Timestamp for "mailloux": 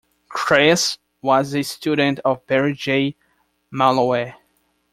3.71-4.31